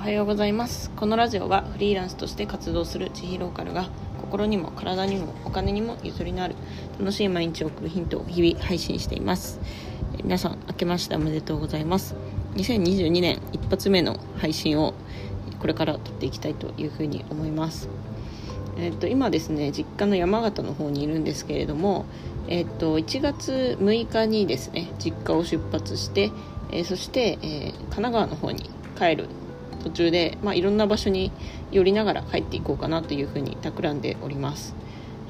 [0.00, 0.90] おはようございます。
[0.92, 6.54] このラジオはフリーランスとして活動する地域ローカルが心にも体にもお金にもゆとりのある
[6.98, 9.60] 楽しい毎日を送るヒントを日々配信しています。
[10.24, 12.14] 皆さん明けましておめでとうございます。
[12.54, 14.94] 2022年一発目の配信を
[15.60, 17.90] これから撮っていきたいというふうに思います。
[18.78, 22.06] えっと、今ですね実家の山形の方にいるんですけれども、
[22.48, 26.32] えっと、1月6日にですね実家を出発して、
[26.72, 29.28] えー、そして、えー、神奈川の方に帰る
[29.80, 31.32] 途中で、まあ、いろんな場所に
[31.72, 34.74] 寄りながら帰っていこうかなというふうに企んでおります、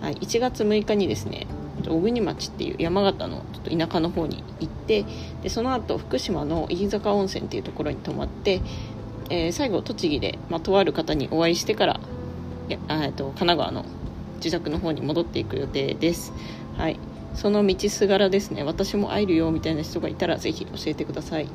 [0.00, 1.46] はい、1月6日にですね
[1.86, 5.04] 小国町っていう山形のちょっと田舎の方に行って
[5.42, 8.60] でその後福島の飯坂温泉っていうところに泊まって、
[9.30, 12.00] えー、最後栃木で、まあ、とある方にお会いしてから
[12.68, 12.78] えっ
[13.12, 13.84] と神奈川の
[14.36, 16.32] 自宅の方に戻っていく予定です。
[16.76, 16.98] はい、
[17.34, 21.48] その道すがらですね私も会えるよみたいな人がいたらぜひ教えてください。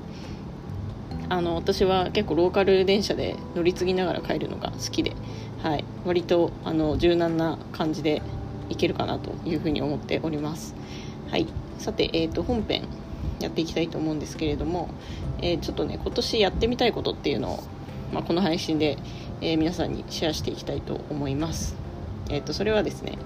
[1.30, 5.14] あの私は結構ローカル電車で乗り継ぎながら帰るのが好きで、
[5.64, 8.22] はい、割とあの柔軟な感じで
[8.70, 10.76] いけるかなというふうに思っております。
[11.30, 11.48] はい、
[11.80, 12.88] さて、えーと、本編
[13.40, 14.90] やっていきたいと思うんですけれども、
[15.42, 17.64] えー、ちょっとね今年やってみたいことっていうのを、
[18.14, 18.98] まあ、この配信で、
[19.42, 21.76] えー、皆さんにシェアしていきたいと思います。
[22.30, 23.18] えーと、それはですね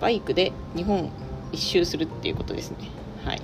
[0.00, 1.10] バイクで日本
[1.52, 2.76] 一周するっていうことですね。
[3.24, 3.42] はい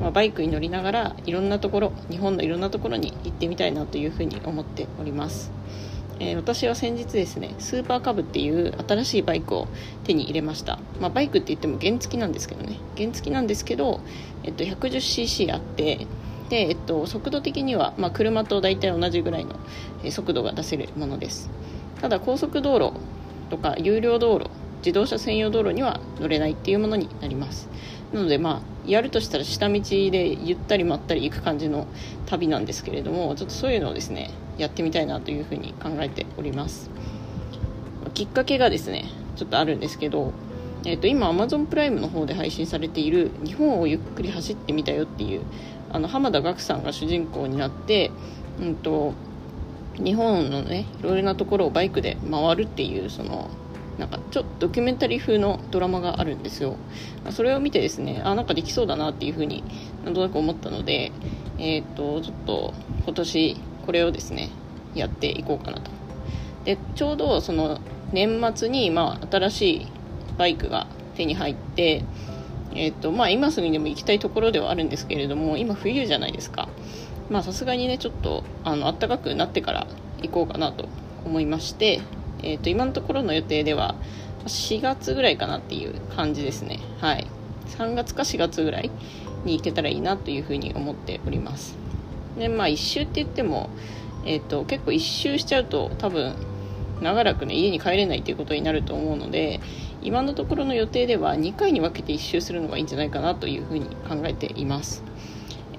[0.00, 5.50] まあ、バイクに乗りながらいろんなところ日本のいろんなところに行ってみたいなというふうに思っております、
[6.20, 9.68] えー、私は先日ですねスーパーカブっていう新しいバイクを
[10.04, 12.78] 手に入れました、まあ、バイクって言っても原付なんですけどね。
[12.96, 14.00] 原付なんですけど、
[14.44, 16.06] えっと、110cc あって
[16.48, 19.56] で、えっと、速度的には、まあ、車と大体同じぐらいの
[20.10, 21.50] 速度が出せるものです。
[22.00, 22.98] ただ高速道路
[23.50, 27.68] とか有料道路自動車専用道路には乗れないっていうものになります。
[28.12, 31.86] なのでまあやるとしたら下道でゆったりまったり行く感じの
[32.26, 36.90] 旅なんですけれどもちょっとそういうのをですねやってみたいなというふうに考えております。
[38.14, 39.04] きっかけがですね
[39.36, 40.32] ちょっとあるんですけど、
[40.84, 45.42] えー、と今 Amazon プライムの方で配信されている「日本をゆっくり走ってみたよ」っていう
[45.90, 48.10] あの浜田岳さんが主人公になって、
[48.60, 49.12] うんと
[50.02, 53.50] 日本のねいろいろなところをバイクで回るっていうその
[53.98, 56.76] なんかちょっとドキュメンタリー風のドラマがあるんですよ。
[57.30, 59.64] それを見てですねあなんかできそうだなっていうふうに
[60.04, 61.10] なんとなく思ったので
[61.58, 64.50] えっ、とちょっと今年これをですね
[64.94, 65.90] やっていこうかなと。
[66.64, 67.80] でちょうどその
[68.12, 69.86] 年末にまあ新しい
[70.38, 72.04] バイクが手に入って
[72.74, 76.68] えっ、とまあ今すぐにでも行きたいところではあるんですけれども今冬じゃないですか。
[77.30, 79.86] まさすがにねちょっとあの暖かくなってから
[80.22, 80.88] 行こうかなと
[81.24, 82.00] 思いまして
[82.42, 83.94] えー、と今のところの予定では
[84.46, 86.80] 4月ぐらいかなっていう感じですね。
[87.00, 87.26] はい。
[87.76, 88.90] 3月か4月ぐらい
[89.44, 91.76] に行けたらいいなというふうに思っております。
[92.38, 93.70] でまあ1周って言っても、
[94.24, 96.34] えーと、結構1周しちゃうと多分
[97.02, 99.60] 長らくね家に帰れないということになると思うので
[100.02, 105.02] 今のところの予定では2回に分けて1周するのがいいんじゃないかなというふうに考えています。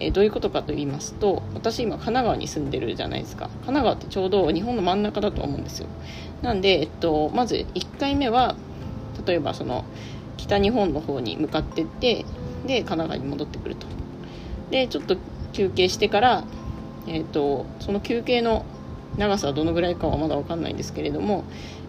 [0.02, 3.48] えどういうことかと言いますと私今神奈川に住んでるじゃないですか。
[3.48, 5.88] 神奈川ってちょうど日本の真ん中だと思うんですよ。
[6.42, 8.56] なんで、えっと、まず1回目は
[9.26, 9.86] 例えばその
[10.38, 12.26] 北日本の方に向かってって
[12.66, 13.88] で神奈川に戻ってくると。
[14.72, 15.18] でちょっと
[15.54, 16.44] 休憩してから、
[17.08, 18.66] えっと、その休憩の
[19.18, 21.44] 長さはどのぐらいかはまだ分かんないんですけれども、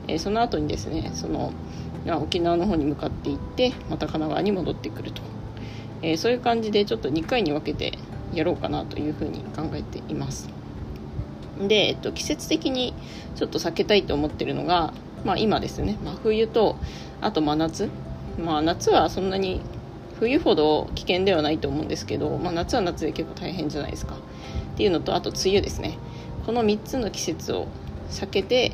[0.08, 1.52] えー、その後にですねその
[2.06, 5.22] 沖縄の方に向かっていってまた神奈川に戻ってくると。
[6.02, 7.98] えー、そういう感じでちょっと2回に分けて
[8.32, 10.48] やろうかなというふうに考えています。
[11.68, 12.94] で、えっと、季節的に
[13.36, 14.92] ちょっと避けたいと思ってるのが、
[15.24, 15.98] まあ、今ですね。
[16.02, 16.76] 真冬と
[17.20, 17.88] あと真夏。
[18.38, 19.60] まあ夏はそんなに
[20.18, 24.16] 冬ほど危険ではないと思うんですけど、まあ、夏は夏で結構大変じゃないですか。
[24.16, 25.98] っていうのとあと梅雨ですね。
[26.46, 27.68] この3つの季節を
[28.10, 28.72] 避けて、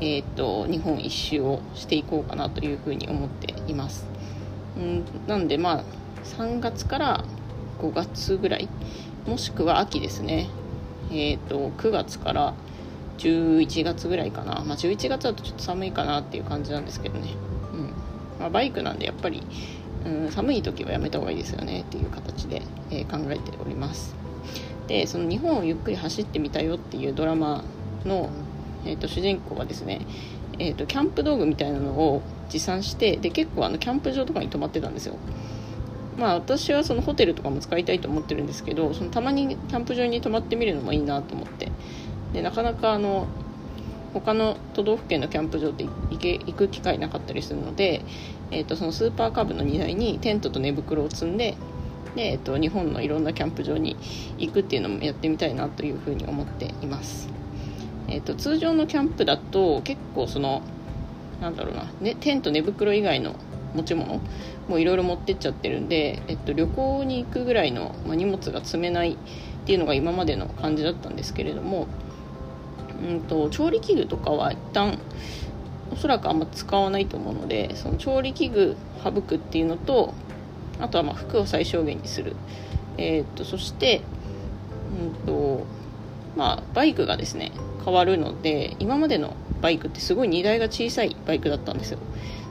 [0.00, 4.06] えー、っと日本一周をしていこうかなというふうに思っています。
[4.78, 5.84] んなんでまあ
[6.24, 7.24] 3月から
[7.80, 8.68] 5月ぐらい
[9.26, 10.48] もしくは秋ですね。
[11.10, 12.54] え、ー、と9月から
[13.18, 17.34] 11月ぐらいかな、まあ、11月だとちょっと寒いかなっていう感じなんですけどね、
[17.72, 17.92] うん。
[18.38, 19.42] まあ、バイクなんでやっぱり、
[20.06, 24.14] うん、寒い時はやめた方がいいですよねっていう形で、えー、考えております。
[24.86, 27.62] でその日本をゆっくり走ってみたよっていうドラマ
[28.04, 28.30] の、
[28.84, 30.00] えーと、主人公はですね、
[30.58, 35.16] えーとキャンプ道具みたいなのを持参してで結構あのキャンプ場とかに泊まってたんですよ。
[36.20, 41.72] まあ私はそのホテルとかも使いたいと思ってるんですけどそのたまにキャンプ場に泊まってみるのもいいなと思って
[42.34, 43.26] でなかなかあの
[44.12, 48.02] 他の都道府県のキャンプ場って行け行く機会なかったりするので、
[48.50, 51.56] えーと、そのスーパーカブの荷台にテントと寝袋を積んで
[52.16, 53.96] で、えーと、日本のいろんなキャンプ場に
[54.36, 57.28] 行くっていうのもやってみたいなというふうに思っています。
[58.08, 60.62] えーと、通常のキャンプだと結構その
[61.40, 63.36] なんだろうな、ね、テント寝袋以外の
[63.74, 64.20] 持ち物
[64.68, 69.16] もいろいろ持ってっちゃってるんで、えっと、旅行に行くぐらいの、まあ、荷物が積めないっ
[69.66, 71.86] ていうのが今までの感じだったんですけれども、
[73.08, 74.98] うんと、調理器具とかは一旦
[75.92, 80.14] おそらくあんま使わないと思うのでその調理器具省くっていうのと
[80.80, 82.36] あとはま服を最小限にする、
[82.96, 84.02] えー、っとそして、
[85.22, 85.66] うんと
[86.36, 87.52] まあ、バイクがですね
[87.84, 91.98] 変わるので今までのバイクってすごい荷台が小さいバイクだったんですよ。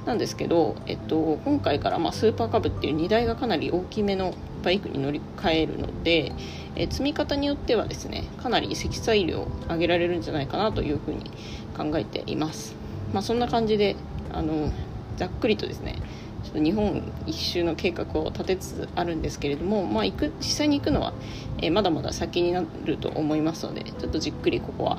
[0.05, 6.31] なんですけど、えっと、今回からまスーパーカブっていう荷台がかなり大きめのバイクに乗り換えるので、
[6.75, 11.31] え積み方によってはですねかなり積載量上げられるんじゃないかなというふうに
[11.77, 12.75] 考えています、
[13.13, 13.95] まあ、そんな感じで
[14.31, 14.71] あの
[15.17, 16.01] ざっくりとですね
[16.43, 21.13] ちょっと日本一周の計画を立てつつあるんですけれども、まあ、行く実際に行くのは、
[21.61, 24.97] え、まだまだ先になると思いますのでちょっとじっくりここは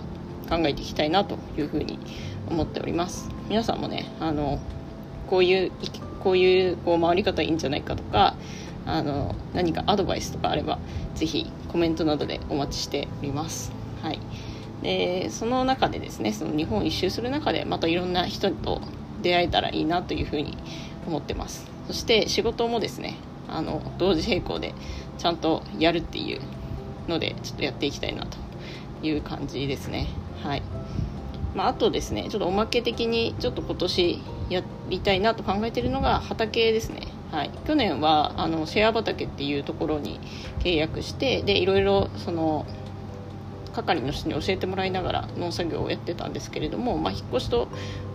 [0.50, 1.98] 考えていきたいなというふうに
[2.48, 3.30] 思っております。
[3.48, 4.58] 皆さんもねあの
[5.30, 5.72] こういう
[6.22, 8.34] こういうこう回り方いいんじゃないかとか
[8.84, 10.78] あの何かアドバイスとかあれば
[11.14, 13.72] ぜひコメントなどでお待ちしております。
[14.02, 14.18] はい、
[14.82, 18.80] でその中でですねその日本一周する中でまたいろんな人と
[19.22, 20.58] 出会えたらいいなというふうに
[21.06, 21.70] 思ってます。
[21.86, 23.16] そして仕事もですね
[23.48, 24.74] あの同時並行で
[25.18, 26.40] ちゃんとやるっていう
[27.08, 28.38] のでちょっとやっていきたいなと
[29.06, 30.08] いう感じですね。
[30.42, 30.62] はい。
[31.54, 37.08] まあ、あとですねちょっとおまけ的にちょっと今年やりたいなと考えているのが畑ですね。
[37.30, 40.18] はい、去年はあのシェア畑っていうところに
[40.58, 42.66] 契約してでいろいろその
[43.72, 47.68] 係の人に教えてもらいながら農作業をやってたんですけれども、まあ、引っ越しと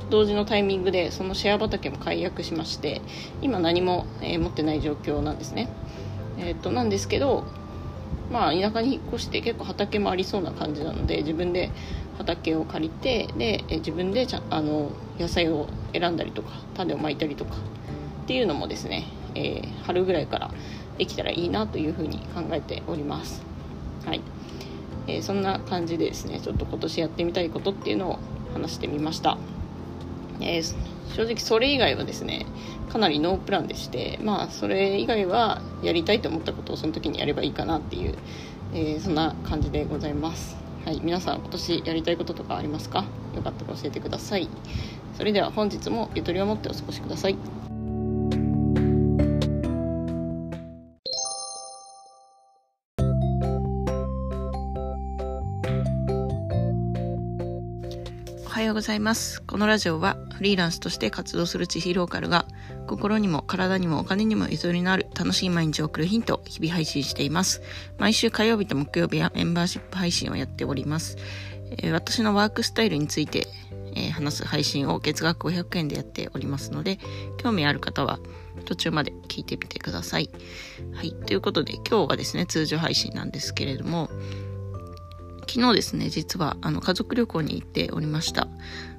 [0.10, 3.02] 同時のタイミングでそのシェア畑も解約しまして
[3.42, 5.70] 今何も、えー、持ってない状況なんですね、
[6.38, 7.46] えー、っとなんですけど
[8.30, 11.72] まあ田舎に引っ越して結構畑もありそうな感じなので自分で
[12.18, 15.68] 畑を借りてで、え自分でちゃあの野菜を
[16.00, 17.56] 選んだりとか種をまいたりとか
[18.24, 19.06] っていうのもですね、
[19.36, 20.52] えー、春ぐらいから
[20.98, 23.44] できたらいいなというふうに考えております。
[24.06, 24.22] はい。
[25.08, 28.20] えー、そんな感じでですねちょっと今年やってみたいことっていうのを
[28.54, 29.38] 話してみました、
[30.42, 30.76] えー、
[31.16, 32.48] 正直それ以外はですね
[32.90, 38.16] かなりノープランでしてまあそれ以外はやりたいと思ったことをその時にやればいいかなっていう、
[38.74, 40.58] えー、そんな感じでございます。
[40.86, 41.00] はい。
[41.04, 43.06] 皆さん今年やりたいこととかありますか？
[43.36, 44.50] よかったら教えてください。
[45.16, 47.38] それでは本日もゆとりを持ってお過ごしください
[58.46, 59.42] おはようございます。
[59.44, 62.46] このラジオはフリーランスとして活動する地域ローカルが
[62.88, 67.62] 心にも体にもお金にもゆとりのある楽しい毎日を送るヒントを日々配信しています。
[67.98, 71.18] 毎週火曜日と木曜日はメンバーシップ配信をやっております。
[71.72, 73.48] えー、私のワークスタイルについて、
[73.96, 77.00] えー、話す配信を月額500円でやっておりますので、
[77.38, 78.20] 興味ある方は
[78.66, 80.30] 途中まで聞いてみてください。
[80.94, 81.14] はい。
[81.26, 84.10] ということで今日はですね、通常配信なんですけれども、
[85.48, 88.48] 昨日ですね、実はあの家族旅行に行っておりました。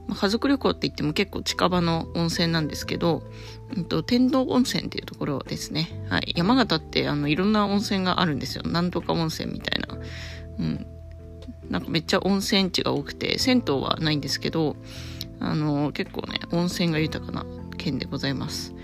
[0.07, 3.23] ま、家族旅行って言っても結構近場の温泉なんですけど、
[3.77, 6.07] うんと、天童温泉っていうところですね。
[6.09, 6.33] はい。
[6.37, 8.63] 山形ってあのいろんな温泉があるんですよ。
[8.65, 9.99] なんとか温泉みたいな。
[10.59, 10.87] うん。
[11.71, 14.77] なんかめっちゃ温泉地が多くて、銭湯はないんですけど、
[15.41, 17.45] あの、結構ね、温泉が豊かな
[17.77, 18.75] 県でございます。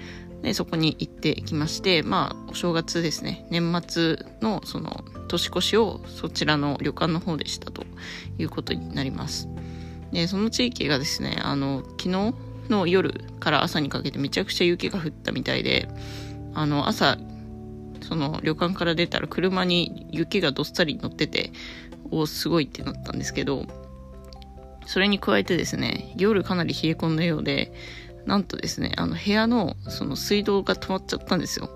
[0.42, 7.84] で、そこに行ってきまして、まあ、お正月ですね、年末のその年越しをそちらの旅館の方でしたと
[8.38, 9.48] いうことになります。
[10.10, 12.34] で、その地域がですね、あの、昨日
[12.68, 15.88] の夜から朝にかけてめちゃくちゃ雪が降ったみたいで、
[16.54, 17.18] あの、朝、
[18.02, 21.52] その旅館から出たら車に雪がどっさり乗ってて、
[22.12, 23.66] おすごいってなったんですけど、
[24.86, 27.72] それに加えてですね、夜かなり冷え込んだようで、
[28.26, 31.70] なんとですね、あの部屋のその水道が止まっちゃったんですよ。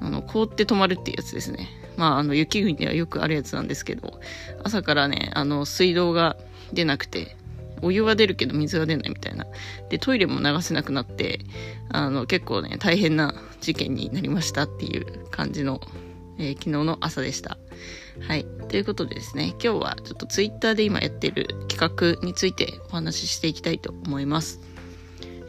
[0.00, 1.68] あの、凍って止まるっていうやつですね。
[1.96, 4.20] まあ、あの、雪国ではよくあるやつなんですけど、
[4.62, 6.36] 朝からね、あの、水道が
[6.72, 7.36] 出なくて、
[7.82, 9.46] お湯は出るけど水は出ないみたいな。
[9.88, 11.40] で、トイレも流せなくなって、
[11.90, 15.80] あの、結構ね、大変な事件になりましたっていう感じの、
[16.38, 17.58] えー、昨日の朝でした。
[18.26, 18.46] はい。
[18.68, 24.60] ということでですね、今日はちょっとツイッターで今やってる企画についてお話ししていきたいと思います。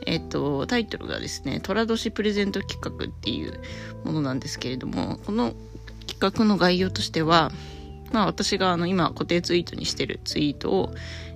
[0.05, 3.59] えっと、タイトルがですね、寅年プレゼント企画っていう
[4.03, 5.53] ものなんですけれども、この
[6.07, 7.51] 企画の概要としては、
[8.11, 10.93] まあ私があの今固定ツイートにしてるツイートを、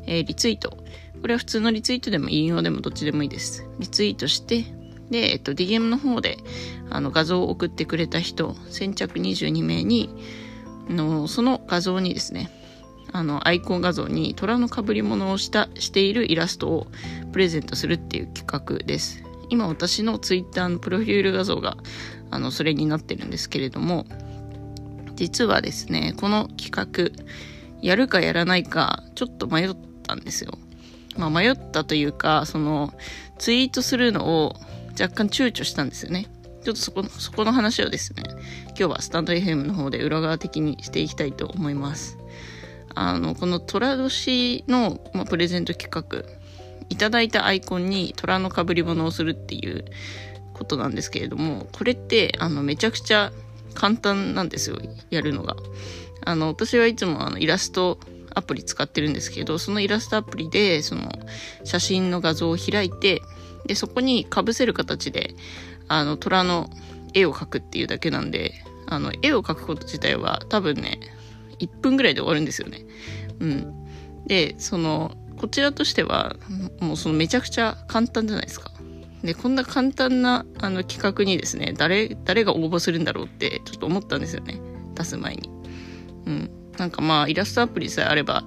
[0.07, 0.77] えー、リツイート。
[1.21, 3.65] これは普通のリツイートでも引用でもどっちでもいいです。
[3.79, 4.65] リツイートして、
[5.09, 6.37] で、えっと、DM の方で
[6.89, 10.09] あの画像を送ってくれた人、先着22名に、
[10.89, 12.49] のその画像にですね、
[13.11, 16.87] あの、アイコン画像に虎の被り物をした、しているイラストを
[17.31, 19.23] プレゼントするっていう企画です。
[19.49, 21.77] 今私のツイッターのプロフィール画像が、
[22.31, 24.05] あの、それになってるんですけれども、
[25.15, 27.23] 実はですね、この企画、
[27.81, 30.57] やるかやらないか、ちょっと迷ったんですよ。
[31.15, 32.93] まあ迷ったというか、その、
[33.37, 34.55] ツイートするのを
[34.99, 36.27] 若干躊躇したんですよね。
[36.63, 38.23] ちょっとそこの、そこの話をですね、
[38.67, 42.17] 今日はスタンド FM の方で裏側的にしていきたいと思います。
[42.95, 46.23] あの、この虎年の、まあ、プレゼント企画、
[46.89, 49.85] いただいたアイコンに虎の被り物をするっていう
[50.53, 53.31] ことなんですけれども、これって、あの、めちゃくちゃ
[53.73, 54.77] 簡単なんですよ、
[55.09, 55.55] やるのが。
[56.25, 57.99] あの、私はいつもあの、イラスト
[58.35, 61.11] アプリ使ってるんですけど、そのイラストアプリで、その、
[61.63, 63.21] 写真の画像を開いて、
[63.65, 65.35] で、そこに被せる形で、
[65.87, 66.69] あの、虎の
[67.13, 68.53] 絵を描くっていうだけなんで、
[68.87, 70.99] あの、絵を描くこと自体は多分ね、
[71.59, 72.85] 1分ぐらいで終わるんですよね。
[73.39, 73.73] うん。
[74.25, 76.35] で、その、こちらとしては、
[76.79, 78.71] もうそのめちゃくちゃ簡単じゃないですか。
[79.23, 84.59] で、こんな簡単なあの企画にですね、誰、誰が応募するんだろうってちょっと思ったんですよね。
[84.95, 85.49] 出す前に。
[86.25, 86.51] うん。
[86.77, 88.43] なんかまあ、イラストアプリさえあれば、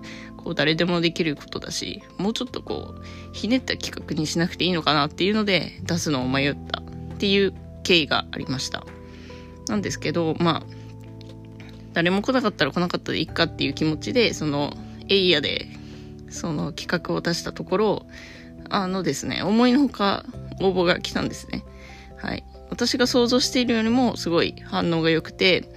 [0.46, 6.84] こう誰でもできることだし、もうちょっとこう、ひねった企画にしなくていいのかなっていうので、出すのを迷ったっ
[7.18, 8.86] ていう経緯がありました。
[9.66, 10.62] なんですけど、まあ、
[11.94, 14.72] 誰も来なかったら来なかったでいいかっていう気持ちで、その、
[15.08, 15.66] エイヤで、
[16.30, 18.06] その企画を出したところ、
[18.70, 20.24] あのですね、思いのほか
[20.60, 21.64] 応募が来たんですね。
[22.18, 22.44] はい。
[22.70, 25.68] 私が想像しているよりもすごい反応が良くて、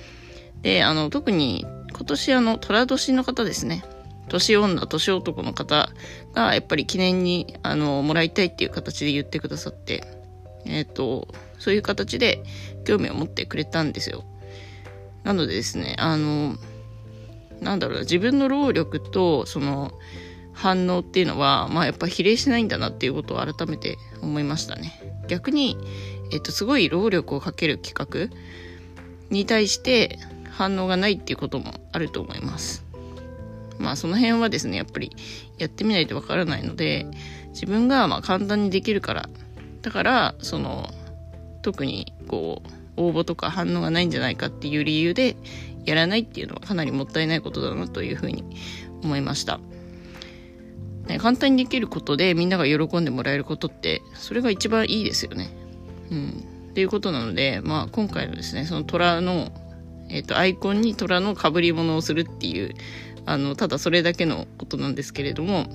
[0.61, 3.83] で、あの、特に今年あの、寅年の方ですね。
[4.29, 5.89] 年女、年男の方
[6.33, 10.03] がやっぱり記念にあの、もらいたいっていう形で言ってくださって、
[10.65, 12.43] えっ、ー、と、そういう形で
[12.85, 14.23] 興味を持ってくれたんですよ。
[15.23, 16.55] なのでですね、あの、
[17.59, 19.91] なんだろうな、自分の労力と、その、
[20.53, 25.23] 反応っていうのは、まあやっぱ比例しないんだなっていうことを改めて思いましたね。
[25.29, 25.77] 逆に、
[26.33, 28.35] えっと、すごい労力をかける企画
[29.29, 30.19] に対して
[30.49, 32.88] 反応がないっていうこともあると思います。
[33.79, 35.11] まあその辺はですね、やっぱり
[35.57, 37.07] やってみないとわからないので、
[37.49, 39.29] 自分がまあ簡単にできるから、
[39.81, 40.89] だから、その、
[41.61, 45.37] 特にこう、応募とか反応がないんじゃないかっていう理由で
[45.85, 48.43] やらないっていうのはかなりもったいないことだなというふうに
[49.03, 49.59] 思いました。
[51.07, 55.49] ね、簡単にできることでみんなが喜んでもらえることってそれが一番いいですよね。
[56.11, 56.43] うん。
[56.69, 59.51] っていうことなので、まあ今回のですね、その虎の、
[60.09, 62.75] えっ、ー、と、アイコンに虎の被り物をするっていう、
[63.29, 65.67] あの、ただそれだけのことなんですけれども、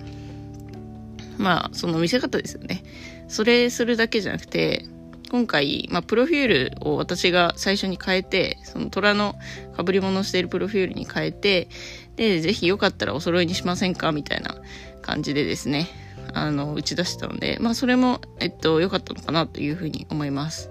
[1.39, 2.83] まあ、その見せ方ですよね。
[3.29, 4.85] それするだけじゃなくて、
[5.31, 9.37] 今回、まあ、プロフィールを私が最初に変えて、その虎の
[9.77, 11.69] 被り物をしているプロフィールに変えて、
[12.17, 14.57] で、ぜひよかったらお揃いにしませんかみたいな
[15.01, 15.87] 感じでですね、
[16.33, 20.71] あの、打ち出したので、まあ、それも、えっと、良かったのかなというふうに思います。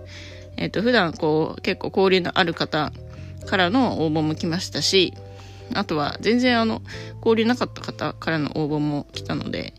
[0.57, 2.91] えっと、普段、こう、結構交流のある方
[3.45, 5.13] からの応募も来ましたし、
[5.75, 6.81] あとは、全然あの、
[7.17, 9.73] 交流なかった方からの応募も来たので、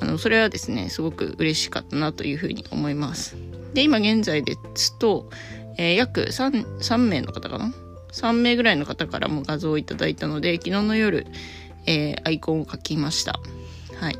[0.00, 3.36] あの、それはですね、すごく嬉しかったなというふうに思います。
[3.74, 5.30] で、今現在ですと、
[5.76, 7.72] えー、約 3, 3名の方かな
[8.12, 11.26] ?3 名ぐらいの方からも画像をいただいたので、昨日の夜、
[11.86, 13.38] えー、アイコンを書きました。
[13.98, 14.18] はい。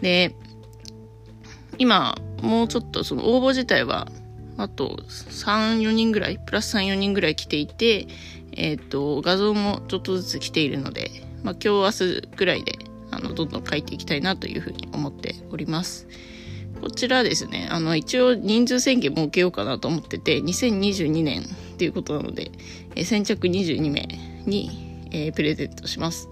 [0.00, 0.34] で、
[1.78, 4.08] 今、もうちょっとその応募自体は、
[4.56, 8.06] あと3、4人ぐらい、プラス3、4人ぐらい来ていて、
[8.56, 11.10] えっ、ー、と、画像もちょっとずつ来ているので、
[11.42, 12.78] まあ、今日明日ぐらいで、
[13.10, 16.08] あの、どんどん書いていきたいなというふうに思っております。
[16.80, 21.44] こちらですね、あの、一応人数宣言設けようかなと思ってて、2022年っ
[21.76, 22.50] ていうことなので、
[22.94, 24.08] えー、先着22名
[24.46, 26.28] に、えー、プレゼントします。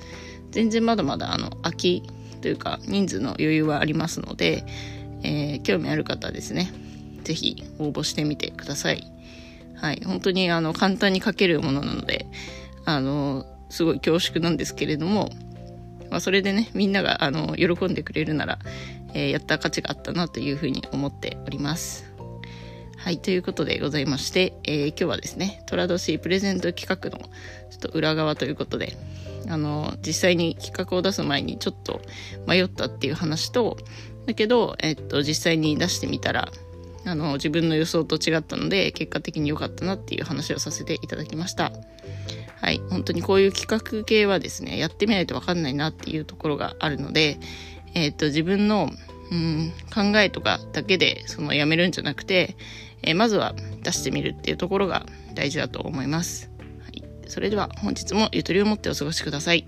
[0.50, 2.02] 全然まだまだ、あの、空き
[2.41, 4.64] というか、人数の余裕はありますので、
[5.23, 6.73] えー、興味ある方はですね、
[7.25, 9.07] ぜひ応募してみてください。
[9.83, 12.27] はい、本当にあの、簡単に書けるものなので、
[12.85, 15.31] あの、すごい恐縮なんですけれども、
[16.09, 18.61] まあ、それでね、みんなが、あの、喜んでくれるなら、
[19.12, 22.12] えー、やった価値があったなというふうに思っております。
[22.97, 28.97] はい、ということでございまして、えー、今日はですね、寅年プレゼント企画のちょっと裏側ということで、
[29.49, 32.03] あの、実際に企画を出す前にちょっと
[32.47, 33.77] 迷ったっていう話と、
[34.27, 36.53] だけど、えっと、実際に出してみたら、
[37.04, 41.73] あの、自分の予想と違ったので、結果的に良かったなっていう話をさせていただきました。
[42.61, 47.38] はい、本当にこういう企画系はですね、やってみないとわかんないなっていうところがあるので、
[47.94, 48.88] えっ、と、自分の、
[49.30, 52.56] うん、考えとかだけで、そのやめるんじゃなくて、
[53.02, 56.50] えー、まずは出してみるっていうところが大事だと思います。
[56.82, 57.02] はい。
[57.26, 59.66] それでは本日もゆとりを持ってお過ごしください。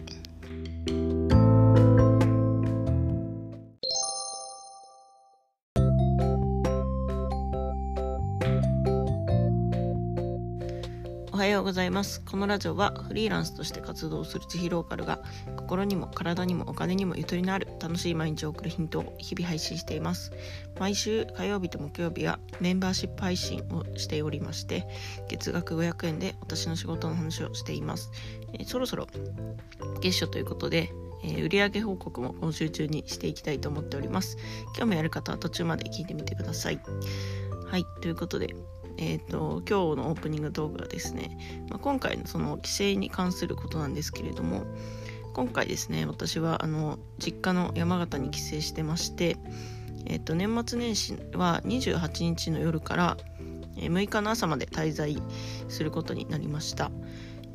[11.64, 15.20] ございますこのラジオはフリーランスとして活動する地域ローカルが
[15.56, 20.30] 心にも体にもお金にもゆとりのある楽しい毎日を送るヒントを日々配信しています
[20.78, 24.86] 毎週火曜日と木曜日はメンバーシップ配信をしておりまして
[25.28, 28.10] 月額500円で私の仕事の話をしています、
[28.52, 29.06] えー、そろそろ
[30.02, 30.90] 月初ということで
[31.26, 34.36] えー、売上報告も今週中にしていきたいと思っております。
[34.76, 36.78] 興味ある方は途中まで聞いてみてください。
[37.66, 38.54] はい、ということで、
[38.96, 41.36] えーと、今日のオープニング動画はですね、
[41.68, 44.64] まあ、今回のその規制に関することなんですけれども
[45.32, 49.36] 今回ですね私はあの実家の山形に帰省してまして、
[50.06, 53.16] えーと、年末年始は28日の夜から
[53.76, 55.18] 6日の朝まで滞在
[55.68, 56.92] することになりました。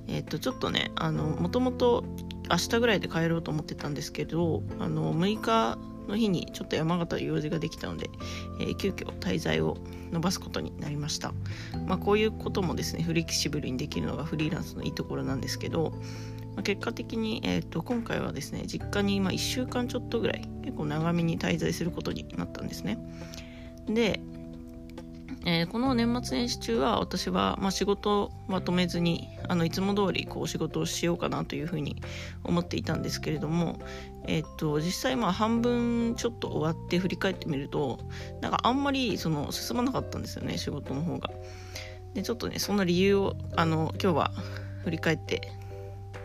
[0.08, 2.04] えっ、ー、とちょっとねあのもともと
[2.50, 5.78] 明日ぐらいで帰ろうと思ってたんですけどあの6日
[6.10, 8.10] の日にちょっと山形用事ができたので、
[8.60, 9.78] えー、急遽滞在を
[10.12, 11.34] 伸ばすことになりました、
[11.88, 15.92] まあ、こういうこともですねフレキシブルにできるのがフリーランスのいいところなんですけど、
[16.56, 22.98] まあ、結果的に、えーと、今回はですね実家に今1週間ちょっとぐらい結構長めに滞在することになったんですね。
[23.88, 24.20] で
[25.46, 32.02] えー、この年末年始中は私は、まあ、仕事は止めずにあのいつも通りこり仕事をしようかなというふうに
[32.44, 33.80] 思っていたんですけれども、
[34.28, 38.00] えー、っと実際まあ半分ちょっと終わって振り返ってみると
[38.42, 41.30] なんかあんまりその進まなかったんですよね仕事の方が。
[42.14, 44.32] でちょっとねそんな理由をあの今日は
[44.84, 45.52] 振り返って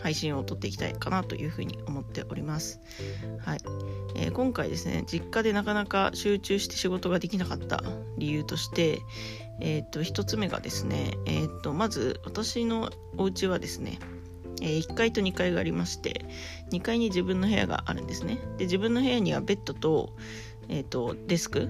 [0.03, 2.81] 配信を撮っていきたいかなというふうに思っております。
[3.41, 3.61] はい
[4.17, 7.83] えー、今回ですね、実家でなかなか集中して仕事ができなかった
[8.19, 9.01] 理由として、
[9.61, 13.99] えー、と1つ目がですね、えー、とまず私のお家はですね、
[14.61, 16.27] えー、1階と2階がありまして
[16.71, 20.15] 2階に自分の部屋があるんですねで自分の部屋にはベッドと,、
[20.69, 21.69] えーとデスク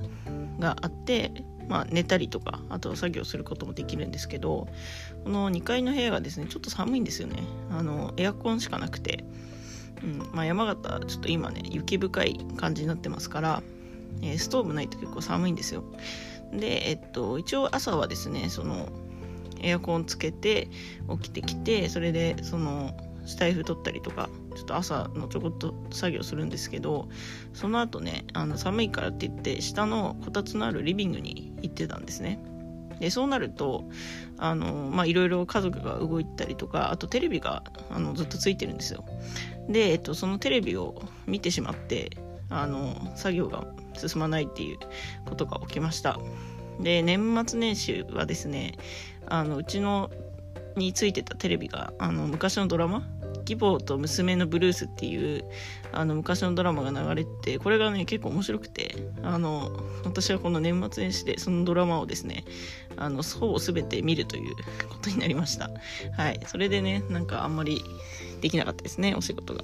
[0.58, 4.68] があってまあ、寝たりとかあと作業することもできるんですけど
[5.24, 7.42] この2階の部屋がですねちょっと寒いんですよね。
[7.70, 9.24] あのエアコンしかなくて、
[10.02, 13.62] うんまあ、山形ちょっと今ね雪深い感じになってますから、
[14.22, 15.84] えー、ストーブないと結構寒いんですよ。
[16.52, 18.88] で、えっと、一応朝はですねその
[19.62, 20.68] エアコンつけて
[21.10, 22.94] 起きてきてそれでその
[23.26, 27.08] スタイフ取ったりとかちょっと朝のちょこっと作業するんですけど
[27.54, 32.38] その後ねあの寒いからって言って下のこたつのあるリビングに行ってたんですね。
[33.00, 33.84] でそうなると
[34.44, 39.04] あのまあいろいろ家族が動いたりとかあとテレビがあのずっとついてるんですよ。
[39.68, 42.10] で、えっと、そのテレビを見てしまって
[42.50, 44.78] あの作業が進まないっていう
[45.24, 46.18] ことが起きました。
[46.78, 48.74] で年末年始はですね
[49.26, 50.10] あのうちの
[50.76, 53.02] についてたテレビがあの昔のドラマ
[53.48, 55.44] 義母と娘のブルースっていう
[55.92, 59.70] あの昔のドラマが流れてこれがね結構面白くてあの
[60.04, 62.44] 私はこの年末年始でそのドラマをですね
[62.96, 64.54] あのほぼ全て見るという
[64.88, 65.70] ことになりました。
[66.16, 66.40] はい。
[66.46, 67.82] それでねなんかあんまり
[68.40, 69.62] できなかったですねお仕事が。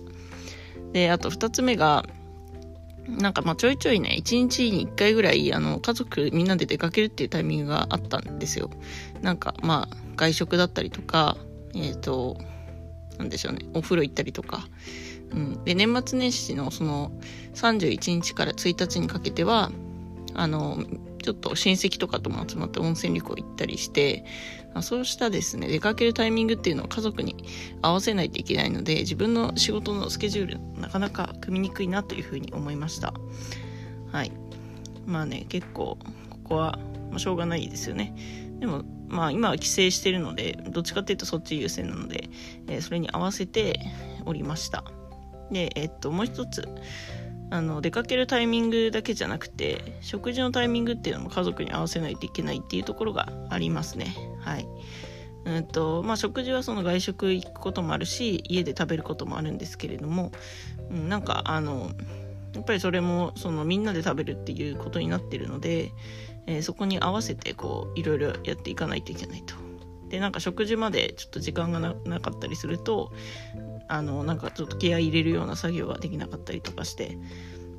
[0.93, 2.05] であと2つ目が
[3.09, 8.71] なんかまあちょいちょいね、1日に1回ぐらい、あの、家族みんなで出かけるっていうタイミングがあったんですよ。
[9.21, 11.37] なんかまあ、外食だったりとか、
[11.75, 12.37] えっ、ー、と、
[13.21, 14.67] なんでしょうね、お風呂行ったりとか。
[15.33, 17.13] うん、で、年末年始のその
[17.55, 19.71] 31日から1日にかけては、
[20.35, 20.83] あの、
[21.23, 24.25] ちょっと親戚とかとも集まって温泉旅行行ったりして、
[24.81, 27.37] そうしたですね、出かけるタイミングっていうのを家族に
[27.83, 33.13] 合わせないといけないので、自分の仕事のスケジュール、なかなか組みにくいなというふうに思いました。
[34.11, 34.33] はい。
[35.07, 35.99] まあね、結構、
[36.31, 36.79] ここは、
[37.11, 38.15] まあ、しょうがないですよね。
[38.61, 42.31] でも、まあ今は帰省してるので、どっちかっていうとそっち優先なので、
[42.69, 43.81] えー、それに合わせて
[44.25, 44.85] おりました。
[45.51, 46.69] で、えっと、もう一つ、
[47.51, 54.15] あの、出かけるタイミングだけじゃなくて、食事のタイミングっていうのも家族に合わせないといけないっていうところがありますね。
[54.41, 54.67] はい。
[55.45, 60.31] うんと、まあ食事はその外食行くこともあるし、家で食べることもあるんですけれども、
[60.91, 61.91] うん、なんかあの、
[62.55, 65.93] やっぱりそれもそのみんなで食べるっていうことになってるので、
[66.51, 69.55] えー、そこに合わせてこういろいろやっていかないといけないと。
[70.09, 73.13] でなんか食事までちょっと時間がなかったりすると
[73.87, 77.17] あのなんかちょっと気合い入れるような作業ができなかったりとかして、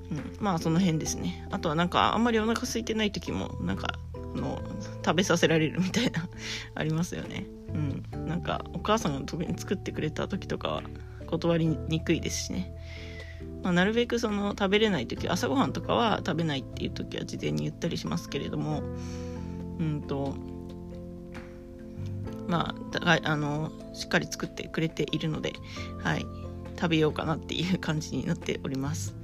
[0.09, 1.45] うん、まあその辺ですね。
[1.51, 4.61] あとはなんかあんまりお腹空いてない時もなんかあの
[5.05, 6.29] 食べさせられるみたいな
[6.73, 7.47] ありますよね。
[7.73, 10.83] うんなんかお母さんが特に作ってくれた時とかは
[11.27, 12.73] 断りにくいですしね。
[13.63, 18.81] まあ、なるべくその食べれない時朝ごはんとかは食べないっていう時は事前に言ったりしますけれども
[19.79, 20.33] うんと
[22.47, 25.53] まああのしっかり作ってくれているので、
[25.99, 26.25] はい、
[26.75, 29.15] 食べようかなっていう感じになっております。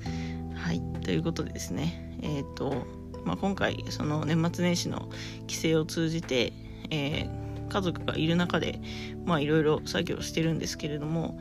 [0.55, 2.85] はいということでですねえっ、ー、と、
[3.25, 5.09] まあ、今回その年末年始の
[5.47, 6.53] 帰省を通じて、
[6.89, 8.79] えー家族がいる中で
[9.25, 11.39] まあいろいろ作業してるんですけれども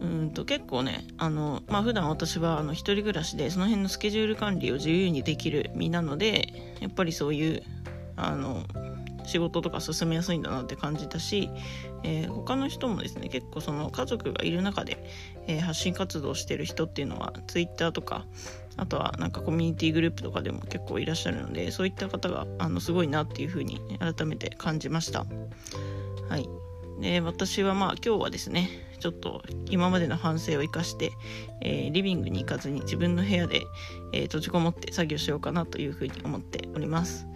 [0.00, 7.62] うんと結構ねあの、まあ普段私はあの一人暮らしでその辺のスケジュール管理を自由にできる身なのでやっぱりそういう
[8.16, 8.62] あの
[9.24, 11.50] 仕事とか進めやすいんだなって感じたし、
[12.02, 15.04] えー、他の人もですね結構その家族がいる中で、
[15.46, 18.24] えー、発信活動してる人っていうのは Twitter とか
[18.78, 25.26] あとはなんかコミュニティグループとかでも結構いらっしゃるのでそういった方があのすごいなっていうふうに改めて感じました。
[26.28, 26.48] はい
[27.00, 31.12] で私はまあ今日はですねちょっと今までの反省を生かして、
[31.62, 33.62] えー、リビングに行かずに自分の部屋で、
[34.12, 37.26] えー、閉じこもって作業しようかなというふうに思っております。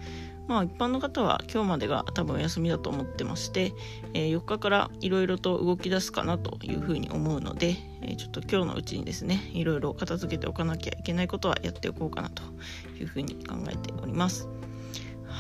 [0.48, 3.72] まあ一般の方は今日までが多分お休みだと思ってまして、
[4.12, 12.42] えー、4日からいろいろと動き出すかなというふうに思うので、えー、ちょっと今日のうちにですねいろいろ片付けておかなきゃいけないことはやっておこうかなと
[12.98, 14.48] いうふうに考えております。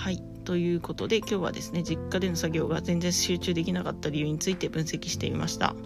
[0.02, 5.76] はいということで今日はですね実家での作業が全然集中できなかった理由について分析してみました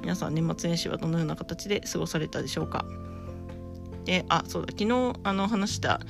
[0.00, 2.84] 皆さん年末年始はどのような形で過ごされたでしょうか？
[4.06, 6.00] であそうだ昨日あの話した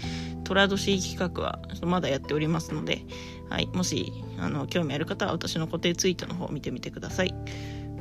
[0.45, 3.03] 寅年企画はまだやっておりますので、
[3.51, 7.35] はい、もしあの興味ある方は私の固定ツイートの方を見てみてください。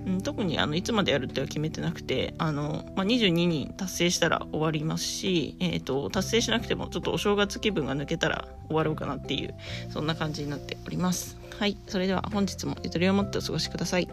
[0.05, 9.53] うん、特にあのいつまでやるっては決めてなくてあの、まあ、22人達成したら終わりますし、えーと、達成しなくてもちょっとお正月気分が抜けたら終わろうかなっていう
[9.89, 11.37] そんな感じになっております。
[11.59, 14.07] はい、それでは本日もゆとりを持ってお過ごしください。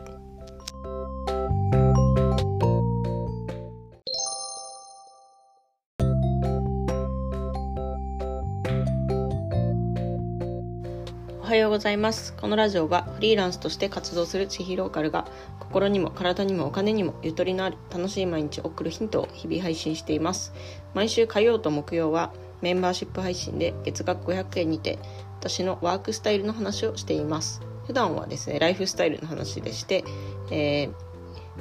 [11.47, 15.29] おはようございますこのラジオはフリーランスとして活動する地域ローカルが
[15.61, 20.53] 心にも体にもお金にもゆとりのある楽しい毎日を送るヒントを日々配信しています
[20.93, 24.99] 毎週火曜と木曜はメンバーシップ配信で月額500円にて
[25.41, 30.05] 私のワークスタイルの話をしています普段はですねライフスタイルの話でして、
[30.51, 30.91] えー、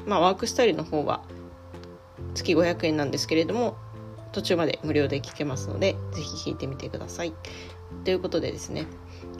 [0.06, 1.24] まあ、ワークスタイルの方は
[2.34, 3.78] 月500円なんですけれども
[4.32, 7.34] 途中まで無料で聞けますのでぜひ聞いてみてください
[8.04, 8.86] ということでですね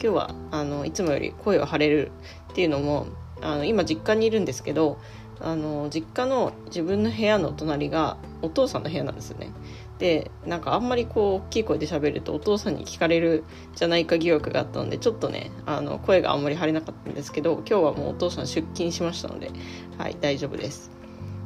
[0.00, 2.12] 日はあのいつもより声を張れる
[2.50, 3.06] っていうのも
[3.42, 4.98] あの今実家にいるんですけど
[5.40, 9.50] あの実家の自分の部屋の隣がお父さんの部屋なんですよね。
[9.98, 19.50] でなんかあんまりこう大きい声で喋るとお父さんに聞かれるじゃないか疑惑があったのでちょっとねあの声があんまり張れなかったんですけど今日はもうお父さん出勤しましたので
[19.96, 20.90] はい大丈夫です。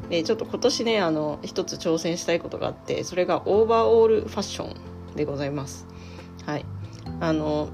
[0.08, 4.74] でちょっと今年ねあの一つ挑戦したいことがあってそれがオーバーオールファッショ
[5.12, 5.86] ンでございます。
[6.44, 6.64] はい
[7.20, 7.68] あの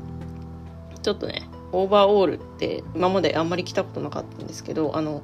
[1.03, 5.23] ちょっとねオーバーオールって今まであんまり着たことなかったんですけどあの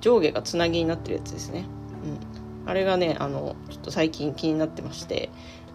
[0.00, 1.64] 上下がつなぎになってるやつですね、
[2.04, 2.37] うん、
[2.68, 5.30] あれがねあのちょっと最近気になってまして、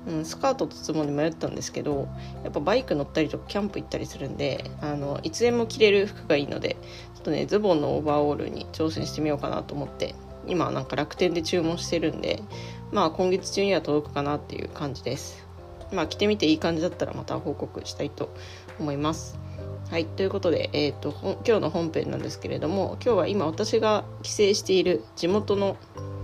[0.07, 2.07] うん、スカートとズボンに迷ったんですけど
[2.43, 6.77] やっぱバイク乗ったりとかキャンプ行ったりするんであのいつでも着れる服がいいので
[7.15, 10.13] ちょっとねズボンのオーバーオールに挑戦してみようかなと思って
[10.45, 12.43] 今なんか楽天で注文してるんで
[12.91, 15.47] まあ今月中には届くかなっていう感じです。
[15.91, 18.29] まあ着てみていい感じだったらまた報告したいと
[18.79, 19.39] 思います。
[19.89, 21.13] はいということで、えーと、
[21.45, 25.77] 今日の本編なんですけれども今日は今私が帰省している地元の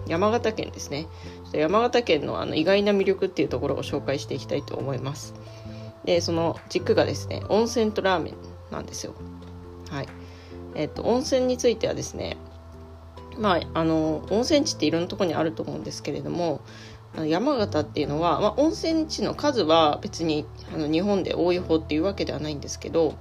[0.09, 1.07] 山形県ですね。
[1.53, 5.33] 山形県のあの意外な魅力っていうところを紹介していきたいと思います。
[6.03, 8.35] でその軸がですね温泉とラーメン
[8.71, 9.13] なんですよ。
[9.89, 10.07] はい。
[10.75, 12.37] えっ、と温泉についてはですね
[13.37, 16.61] まああの温泉地っていろんなところにあると思うんですけれども
[17.15, 23.15] 山形っていうのは、まあ、温泉地の数は別にあの日本で多い方っていうわけではないんですけど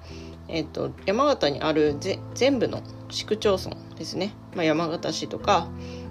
[0.48, 1.96] えーと、山形にある
[2.34, 5.68] 全部の市区町村ですね、まあ、山形市とか、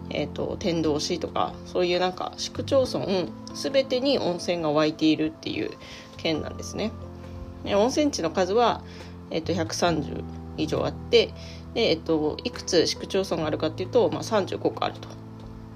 [0.10, 3.06] えーと、天童市とかそういうなんか市区町村
[3.54, 5.72] 全てに温泉が湧いているっていう
[6.18, 6.92] 県なんですね。
[7.64, 8.82] で温泉地の数は、
[9.32, 10.24] えーと、130
[10.58, 11.34] 以上あって
[11.74, 15.08] で、えー、といくつ市区町村があるかっていうと、まあ、35個あると、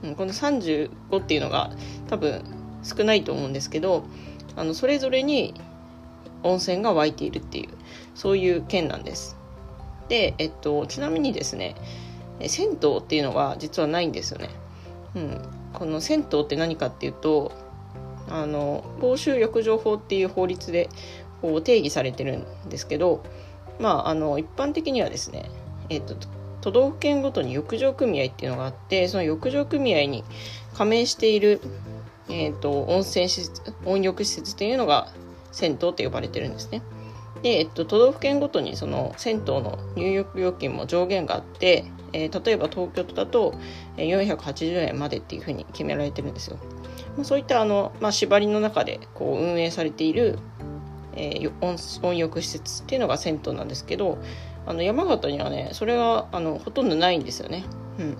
[0.03, 0.89] うん、この35
[1.19, 1.71] っていうのが
[2.07, 2.43] 多分
[2.83, 4.03] 少ないと思うんですけど
[4.55, 5.53] あのそれぞれに
[6.43, 7.69] 温泉が湧いているっていう
[8.15, 9.37] そういう県なんです。
[10.09, 11.75] で、えっと、ちなみにですね
[12.49, 14.49] 銭湯っていうのは実はないんですよね。
[15.15, 15.41] うん、
[15.73, 17.51] この銭湯って何かっていうと
[18.29, 20.89] あの公衆浴場法っていう法律で
[21.41, 23.23] こう定義されてるんですけど、
[23.79, 25.49] まあ、あの一般的にはですね、
[25.89, 26.15] えっと、
[26.61, 30.23] 都道府県ごとに浴場組合っていうのがあってその浴場組合に
[30.75, 31.59] 加盟している、
[32.29, 35.11] えっと、温泉施設温浴施設っていうのが
[35.51, 36.81] 銭湯って呼ばれてるんですね。
[37.41, 43.55] で、えっと、都道府県ごとにその銭湯の入浴料金も上限があって、えー、例えば東京都だと
[43.97, 46.57] 480円までっていうふうに決められてるんですよ。
[47.17, 50.39] まあ、そういったあの、まあ、縛りの中でこう運営されている、
[51.15, 51.51] えー、
[52.03, 54.17] 温浴施設っていうのが銭湯なんですけど
[54.65, 57.65] あの山形にはねそれはあのほとんどないんですよね。
[57.99, 58.17] うん、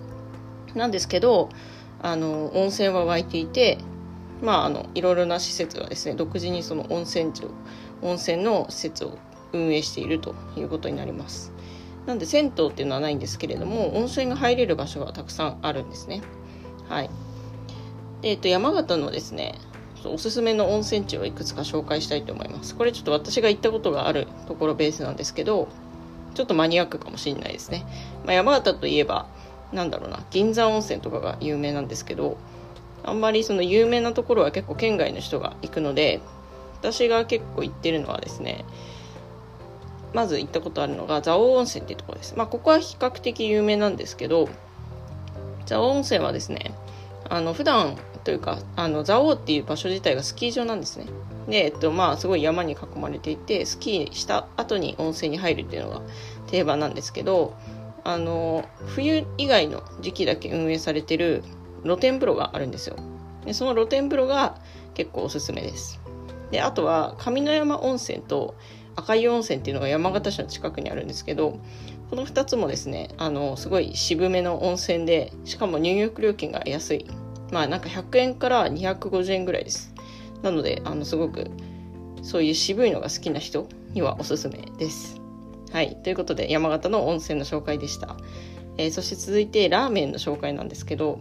[0.76, 1.50] なんですけど
[2.02, 3.78] あの温泉は湧いていて
[4.42, 7.50] まああのいろいろな施設がですね独自にその温泉地を
[8.02, 9.18] 温泉の施設を
[9.54, 11.51] 運営しているということになります。
[12.06, 16.22] なんで銭湯っていうのはないんですけれども温泉が入れる場所がたくさんあるんですね。
[16.90, 17.10] はい。
[18.24, 19.60] えっ、と山形のですね
[20.06, 22.76] おすすめの温泉地をいくつか紹介したいと思います。
[22.76, 25.68] これちょっと私が行ったことがあるところベースなんですけど、
[26.34, 27.86] ちょっとマニアックかもしれないですね。
[28.26, 29.28] まあ、山形といえば、
[29.72, 32.38] なんだろうな、銀山温泉とかが有名なんですけど、
[33.04, 36.22] あんまりその有名なところは結構県外の人が行くので、
[36.80, 38.66] 私が結構行ってるのはですね、
[40.14, 42.36] まず行ったことあるのが蔵王温泉っていうところです。
[42.36, 44.50] まあ、ここは比較的有名なんですけど、
[45.66, 46.74] 蔵王温泉はですね、
[47.30, 51.06] あの、普段というか、あの、蔵王っていう場所自体がスキー場なんですね。
[51.48, 56.02] で、えっと、まあ、すごい山に囲まれていて、スキーした後に温泉に入るっていうのが
[56.48, 57.54] 定番なんですけど、
[58.04, 61.44] あの、冬以外の時期だけ運営されてる
[61.84, 62.96] 露天風呂があるんですよ。
[63.46, 64.58] で、その露天風呂が
[64.94, 66.00] 結構おすすめです。
[66.52, 68.56] で、あとは、上山温泉と
[68.96, 71.60] 赤湯温泉っていうのが山形市の近くにあるんですけど、
[72.10, 77.06] この2つもですね、あの、すごい渋めの温泉で、しかも入浴料金が安い。
[77.52, 79.94] まあなんか100円から250円ぐらいです。
[80.42, 81.50] なので、あの、すごく、
[82.22, 85.22] そういう渋いのが好きな人にはおすすめです。
[85.72, 85.96] はい。
[86.04, 88.18] ということで、山形の温泉の紹介でした。
[88.78, 91.20] えー、そして続いて、ラーメンの紹介なんですけど、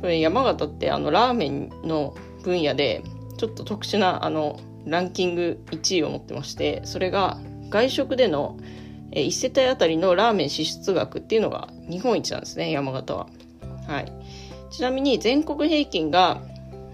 [0.00, 3.02] これ山形ってあの、ラーメンの分野で、
[3.36, 7.38] ちょっと特殊な、あの、ランキング1位を持ってまして、それが、
[7.68, 8.58] 外食での、
[9.12, 13.26] 1世帯あたりのラーメン支出額っていうのが日本一なんですね、山形は。
[13.88, 14.12] はい。
[14.70, 16.40] ちなみに全国平均が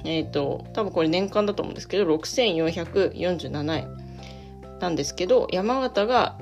[0.06, 3.88] えっ、ー、と、多分これ年間だと思うんですけど、6447円
[4.80, 6.38] なんですけど、山形が、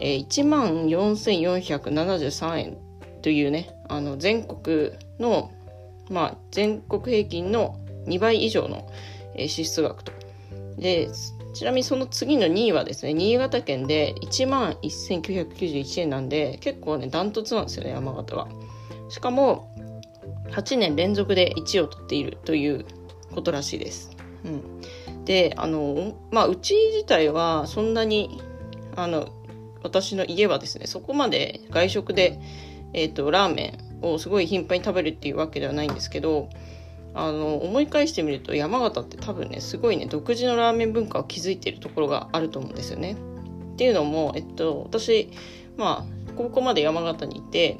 [0.00, 2.76] えー、14,473円
[3.22, 5.50] というね、あの、全国の、
[6.10, 8.86] まあ、全国平均の2倍以上の、
[9.34, 10.12] えー、支出額と。
[10.76, 11.08] で、
[11.54, 18.48] ちなみにその次の2位はですね、新潟県で1万1991円なんで、結構ね、ダントツなんですよね、山形は。
[19.08, 19.72] しかも、
[20.50, 22.84] 8年連続で1位を取っているという
[23.34, 24.16] ことらしいです。
[24.44, 24.48] う
[25.10, 28.40] ん、であのまあうち自体はそんなに
[28.94, 29.28] あの
[29.82, 32.40] 私の家はですねそこまで外食で、
[32.92, 36.48] えーと、ラーメンをすごい頻繁に食べるっていうわけではないんですけど
[37.16, 43.16] あの思い返してみると山形って多分ねすごいね独自のラーメン文化を築いているところがあると思うんですよね。
[43.74, 45.30] っていうのも、えっと、私
[45.76, 47.78] まあ高校まで山形にいて、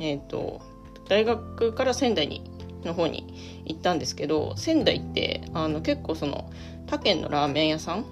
[0.00, 0.60] えっと、
[1.08, 2.50] 大学から仙台に
[2.84, 6.50] の方に行ったんですけど仙台ってあの結構その
[6.86, 8.04] 他県のラーメン屋さん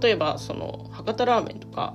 [0.00, 1.94] 例えばその博多ラーメンとか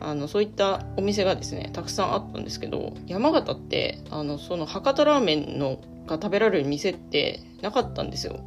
[0.00, 8.40] あのそういったお店がですねたくさんあったんですけど山形ってあのその博多ラーメンのが食べられる店ってなかったんですよ。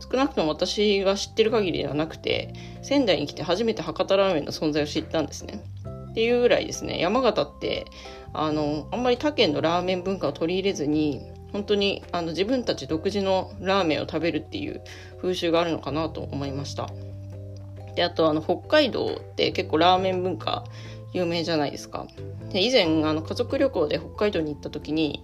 [0.00, 5.62] 少なくとも私が知ってる限りではなくて仙台に来て初めて博多ラーメンの存在を知ったんですね。
[6.10, 7.00] っていうぐらいですね。
[7.00, 7.86] 山形って
[8.34, 14.82] あのあんまり他県のラーメン文化を取り入れずに本当にあの自分たち独自のラーメンを食べるっていう
[15.20, 16.88] 風習があるのかなと思いました。
[17.94, 20.64] であとあの北海道って結構ラーメン文化
[21.12, 22.06] 有名じゃないですか。
[22.52, 25.22] で以前あの家族旅行で北海道に行った時に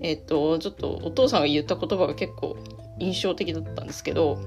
[0.00, 2.56] えっとちょっとお父さんが言った言葉が結構
[2.98, 4.38] 印象的だったんですけど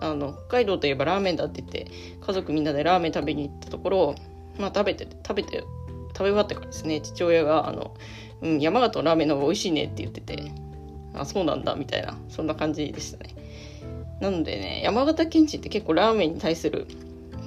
[0.00, 1.86] あの北海道といえばラーメンだって言って
[2.20, 4.14] 家族みんなでラーメン食べに行ったところ
[4.58, 5.64] まあ食べて食べて
[6.08, 7.94] 食べ終わってからですね父親があの
[8.42, 10.52] うん、山形のラーメンの方が美味しいねって言ってて、
[11.14, 13.34] あ、そうなんだ、みたいな、そんな感じでしたね。
[14.20, 16.86] なのでね、山形県人って結構ラーメンに対する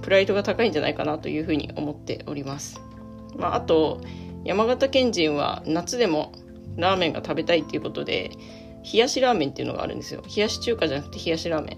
[0.02, 2.80] プライドが高いんじゃないかなというふうに思っております。
[3.36, 4.02] まあ、あと、
[4.44, 6.32] 山形県人は夏でも
[6.80, 8.32] ラーメンが食べたいっていうことで、
[8.92, 10.24] 冷やしラーメンっていうのがあるんですよ。
[10.36, 11.78] 冷やし中華じゃなくて冷やしラーメン。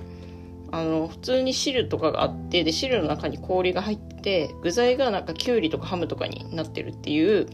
[0.71, 7.47] あの、普通に汁とかがあって、で、汁の中に氷が入って、具材がなんかきゅうりとかハムとかになってるっていう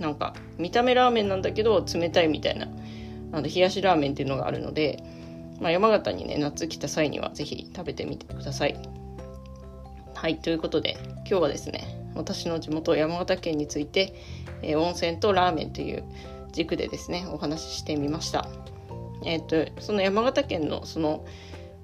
[0.00, 2.68] なんか見た目ラーメンなんだけど冷たいみたいな
[3.32, 5.02] あの冷やしラーメンっていうのがあるので、
[5.60, 8.76] まあ、山形にね夏来た際には是非食べてみてください。
[10.14, 14.14] はいということで今日はですね私の地元山形県について、
[14.62, 16.02] えー、温泉とラーメンという
[16.52, 18.48] 軸でですねお話ししてみました。
[19.24, 21.24] え、ー、とその山形県のその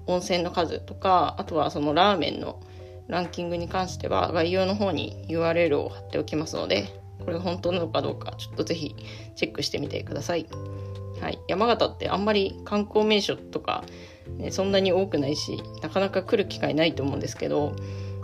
[0.07, 2.59] 温泉の数とかあとはそのラーメンの
[3.07, 6.87] ランキングに関しては概要の方に URL を貼っておきますので
[7.19, 8.95] これが本当なのかどうかちょっとぜひ
[9.35, 10.47] チェックしてみてください。
[11.21, 13.85] はい、山形ってあんまり観光名所とか、
[14.37, 17.73] ね、そんなに多くないしなかなか来る機会ないと思うんですけど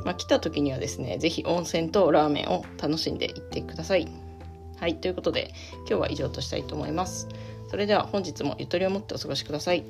[0.04, 4.08] まあ、来た時にはですね是非温泉とラーメンを楽しんでいってください。
[4.82, 7.30] はいということで今日は以上としたいと思います。
[7.70, 9.84] それでは本日もゆとりを持ってお過ごしください。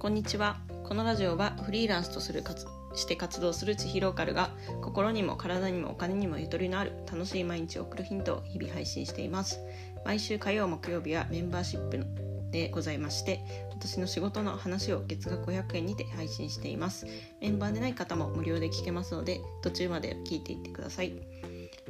[0.00, 0.56] こんにちは。
[0.82, 4.50] このラジオはフリーランスとする活して活動する地域ローカルが
[4.82, 9.60] 心にも体にもお金にもゆとりのある楽しい毎日を送るヒントを日々配信しています
[10.04, 17.06] 毎週火曜木曜日はメンバーシップでございまして私の仕事の話を月額500円にて配信しています。
[17.40, 21.14] メンバーでない方も無料で聞けますので途中まで聞いていってください。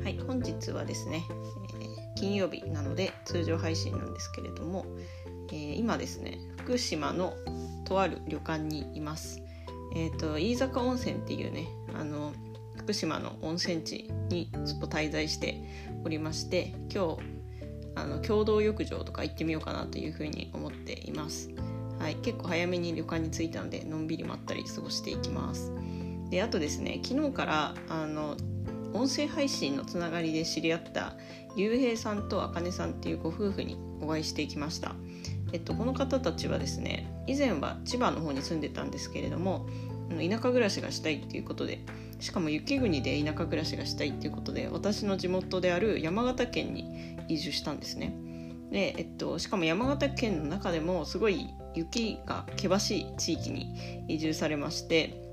[0.03, 4.87] はい本日はですね、えー、金曜日なので通常配信なんですけれども、
[5.49, 7.35] えー、今ですね福島の
[7.85, 9.43] とある旅館にいます。
[9.95, 12.33] えーと、飯坂温泉っていうねあの
[12.77, 15.63] 福島の温泉地にちょっと滞在して
[16.05, 17.32] おりまして今日
[17.95, 21.51] あの共同浴場とか行ってみようかなというふうに思っています、
[21.99, 25.73] はい、結構早めに旅館に着いたのでのんびりまったり過ごしていきます。
[26.31, 28.37] であとですね昨日からあの
[28.95, 31.15] 音声配信のつながりで知り合った
[31.57, 34.95] 竜兵さんとあかねさんっていうご夫婦にお会いしていきました。
[35.53, 39.67] えっと、この方たちはですね以前は千葉の方に住んでたんですけれども
[40.09, 41.81] 田舎暮らしがしたいっていうことで
[42.23, 48.17] しかも雪国で田舎暮らしがしたいっていうことで私の地元である山形県に移住したんですね。
[48.71, 55.33] で、えっと、しかも山形県の中でもすごい雪が険しい地域に移住されまして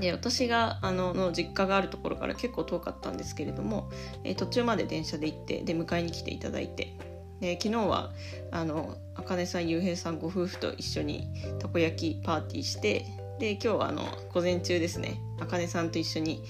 [0.00, 3.90] で私があのの実家があるところから結構遠かったんですけれども、
[4.24, 6.96] え途中まで電車で行ってで迎えに来ていただいて
[7.40, 8.10] で昨日は
[8.50, 13.04] あの茜さんゆうへいさんご夫婦と一緒にたこ焼きパーティーして
[13.38, 15.20] で今日はあの午前中ですね。
[15.38, 16.42] 茜さんと一緒に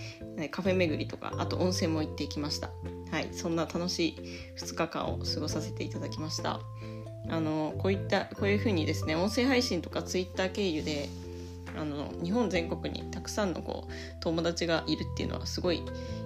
[0.51, 2.71] カフェ巡りとかあと温泉も行ってきました。
[3.11, 4.17] はいそんな楽しい
[4.59, 6.61] 2日間を過ごさせていただきました。
[7.29, 11.09] あのこういったこういうふうにですね音声配信とかツイッター経由で
[11.77, 15.83] あの日本全国にたくさんのこう友達がいるっていうのはすごい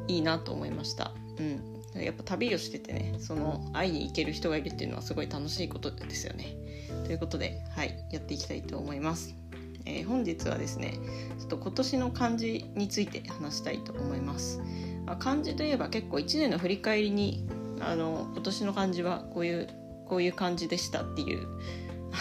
[0.08, 1.12] いいなと思いました。
[1.38, 1.80] うん。
[1.94, 6.54] やっぱ旅をしててねその会いに行ける人がいるっていうのはすごい楽しいことですよね。
[7.04, 9.39] ということで、はい、やっていきたいと思います。
[9.86, 10.98] えー、本日はですね
[11.38, 14.60] ちょっと今年の漢字について話したいと思います。
[15.06, 17.48] あ漢字といえば結構1年の振り返りに
[17.80, 19.68] あの今年の漢字はこういう
[20.06, 21.46] こういう感じでしたっていう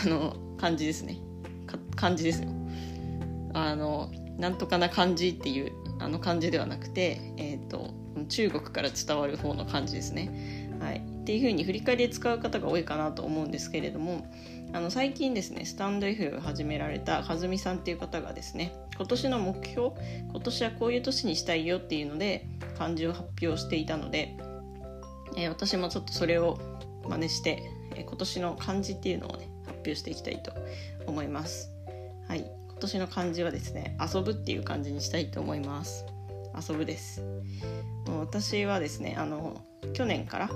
[0.06, 1.19] あの漢字ですね
[1.95, 2.50] 漢字ですよ。
[3.54, 10.67] あのなんとかな漢字っていうあの漢字ではなくて、えーと中国から伝わる方の漢字ですね。
[10.80, 14.26] はい、っていう風に振り返りで使う方が多いかなと思うんですけれども
[14.72, 19.92] あの最近ですねスタンド F を始められた和美さんっていう方がですね今年の目標
[20.30, 22.46] 今年はこういう年にしたいよっていうので
[22.78, 24.38] 漢字を発表していたので、
[25.36, 26.60] えー、私もちょっとそれを
[27.08, 27.64] 真似して、
[27.96, 30.54] えー、今年の漢字っていうのをね発表していきたいと
[31.08, 31.72] 思います。
[32.28, 36.06] はい、今年の漢字はですね遊ぶっていう漢字にしたいと思います。
[36.56, 37.22] 遊ぶです
[38.08, 39.62] 私はですねあの
[39.94, 40.50] 去年から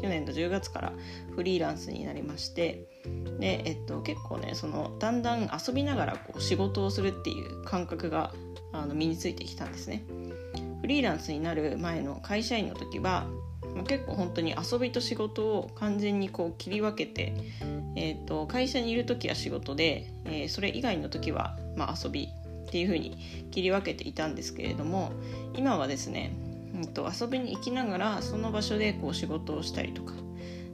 [0.00, 0.92] 去年の10月から
[1.34, 2.86] フリーランスになりまして
[3.38, 8.32] で、えっと、結構ねそのだんだん遊びながらこう仕事をするっていう感覚が
[8.72, 10.04] あの身についてきたんですね。
[10.80, 13.26] フリーランスになる前の会社員の時は
[13.74, 17.34] まあ結構本当に遊びと仕事を完全にこう切り分けて、
[17.96, 22.28] えーと、会社にいる時は仕事で、えー、それ以外の時は、まあ、遊び
[22.70, 25.12] っていう風に切り分けていたんですけれども
[25.56, 26.32] 今はですね、
[26.74, 30.14] うん、と遊びに行きながらその場所でこう仕事をしたりとか。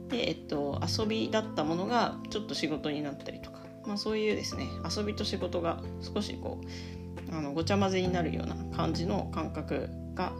[0.09, 4.67] で、えっと、遊びだったものがちょっと仕事になったりとか、まあ、そういうですね。
[4.97, 6.61] 遊びと仕事が少しこ
[7.31, 10.31] うあのごちゃ混ぜになるような感じの感覚が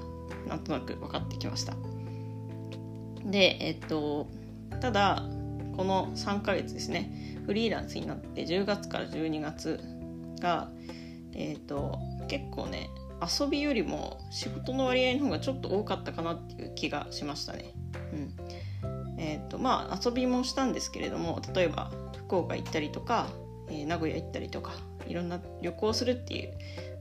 [0.47, 1.73] なんとなく分かってきました。
[3.25, 4.27] でえっと
[4.79, 5.23] ただ
[5.75, 7.35] この3ヶ月ですね。
[7.45, 9.79] フリーランスになって10月から12月
[10.39, 10.69] が
[11.37, 12.89] えーと、結構ね
[13.21, 17.73] 遊びよりも仕事の割合の方がちょっと多かったかなっていう気がしましたね。
[18.13, 18.33] うん
[19.19, 21.91] えーとまあ、遊びもしたんですけれども例えば
[22.27, 23.27] 福岡行ったりとか、
[23.67, 24.73] えー、名古屋行ったりとか
[25.07, 26.53] いろんな旅行するっていう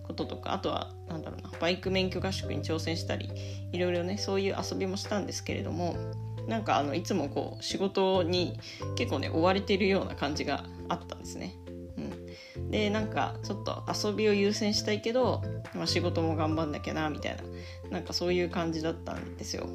[0.02, 3.30] こととかあとはなんだろうなバイク免許合宿に挑戦したり
[3.72, 5.94] いろいろねそういう遊びもしたんですけれども
[6.48, 8.58] なんかあのいつもこう仕事に
[8.96, 11.54] 結構ね追われてるような感じがあったんですね。
[12.70, 15.42] でなんかちょっと遊びを優先したいけど、
[15.74, 17.42] まあ、仕事も頑張んなきゃなみたいな
[17.90, 19.68] なんかそういう感じだったんですよ。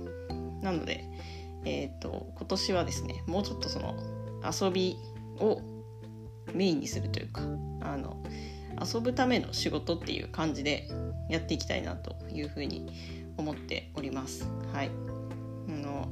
[0.61, 1.05] なので、
[1.65, 3.95] えーと、今年はですねもうちょっとその
[4.43, 4.97] 遊び
[5.39, 5.61] を
[6.53, 7.41] メインにするというか
[7.81, 8.21] あの
[8.93, 10.87] 遊ぶための仕事っていう感じで
[11.29, 12.91] やっていきたいなというふうに
[13.37, 14.45] 思っております。
[14.73, 14.91] はい、
[15.67, 16.07] あの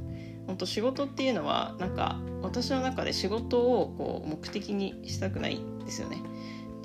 [0.47, 6.17] 本当仕事っていうのはなんか私の中で仕事をこう目的にしたくないんですよね。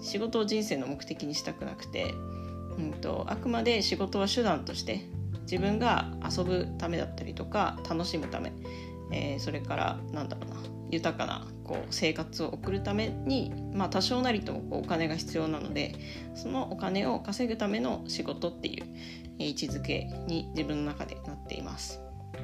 [0.05, 2.15] 仕事を人生の目的にしたくなくて、
[2.79, 5.01] うんと、あくまで仕事は手段として
[5.43, 8.53] 自分が遊ぶためだったりとか楽しむため、
[9.13, 10.57] えー、それからなんだろうな
[10.91, 15.95] 豊かなこう生活を送るために、まあ、多少なりともこうお金が必要なので
[16.35, 18.85] そのお金を稼ぐための仕事っていう
[19.39, 22.01] 位置づけに自分の中でなっています。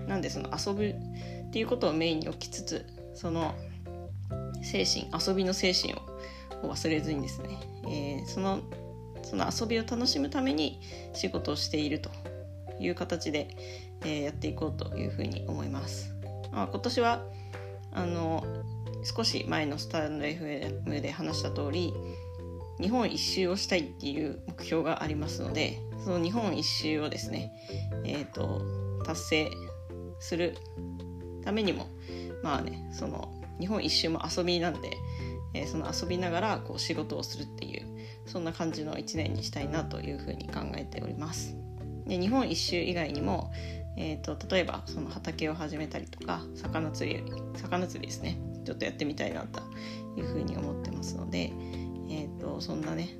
[0.08, 0.94] なんでその遊ぶ
[1.48, 3.54] っていうことをメインに置きつつその
[4.62, 6.09] 精神遊びの精神を
[6.62, 8.60] 忘れずにですね、えー、その
[9.22, 10.80] その遊びを楽しむために
[11.12, 12.10] 仕事をしていると
[12.78, 13.48] いう形で、
[14.02, 16.14] えー、やっていこうというふうに思います。
[16.52, 17.22] あ、今年は
[17.92, 18.44] あの
[19.04, 21.92] 少し前のスタンド FM で話した通り
[22.80, 27.52] 日本一周をしたいっていう目標がありますのでその日本一周をですね、
[28.04, 28.62] えーと、
[29.04, 29.50] 達成
[30.18, 30.56] する
[31.44, 31.86] ためにも
[32.42, 34.96] まあねその日本一周も遊びなんで、
[35.54, 37.86] えー、その遊びながらこう仕事をするっていう
[38.26, 41.56] そんな感じの1年にしたいなというふうに考えております。
[42.06, 43.52] で日本一周以外にも、
[43.96, 47.22] えーと、例えばその畑を始めたりとか魚釣り
[47.56, 49.60] 魚釣りですねちょっとやってみたいなと
[50.16, 51.52] いうふうに思ってますので、
[52.10, 53.10] えーと、そんなね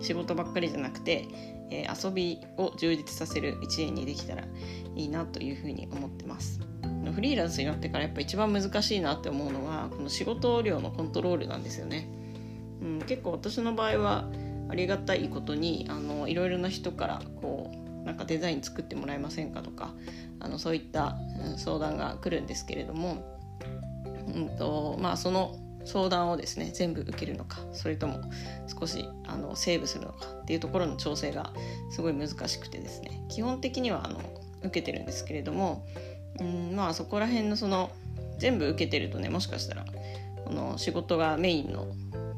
[0.00, 1.26] 仕事ばっかりじゃなくて、
[1.70, 4.44] えー、遊びを充実させる1年にできたら
[4.94, 6.60] いいなというふうに思ってます。
[7.16, 12.06] フリーランスになってからやっぱ一番難しいなって思うのはこの仕事量のコントロールなんですよね。
[12.82, 14.28] うん、結構私の場合は
[14.68, 19.94] ありがたいことにあのいろいろな人からこうなんかデザイン作ってもらえませんかとか
[20.40, 21.16] あのそういった、
[21.56, 23.24] 相談が来るんですけれども、
[24.34, 25.56] うんとまあ、その
[25.86, 28.20] 相談をですね全部受けるのかそれとも
[28.78, 31.54] 少しあのセーブするのかっていうところの調整が
[31.90, 34.20] すごい難しくてですね基本的にはあの
[34.60, 35.86] 受けてるんですけれども
[36.40, 37.90] うんまあそこら辺のその
[38.38, 39.84] 全部受けてるとねもしかしたら
[40.44, 41.88] この仕事がメインの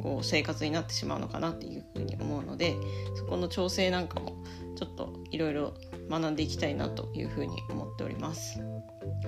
[0.02, 2.76] こう生活になってしまうのかなっていうふうに思うので
[3.16, 4.36] そこの調整なんかも
[4.76, 5.74] ちょっといろいろ
[6.08, 8.60] 学んでいきたいなというふうに思っております。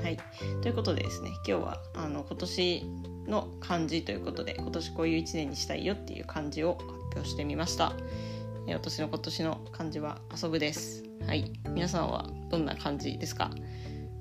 [0.02, 0.16] はい、
[0.62, 2.84] ということでですね今日はあの今年
[3.26, 7.92] の漢字ということで今年こういう1年にしたいよっていう漢字を発表してみました。
[8.68, 11.02] 私の今年の漢字は遊ぶです。
[11.26, 13.50] はい、皆さんはどんな漢字ですか？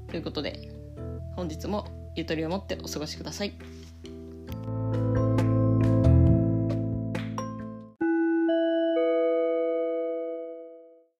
[0.09, 0.69] ということで
[1.35, 3.53] 本日もゆとりを持ってお過ごしください。